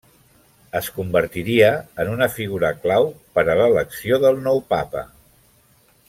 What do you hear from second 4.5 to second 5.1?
nou Papa.